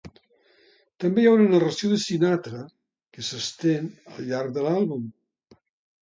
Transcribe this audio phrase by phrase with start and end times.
[1.03, 2.61] També hi ha una narració de Sinatra
[3.17, 5.05] que s'estén al llarg de l'àlbum.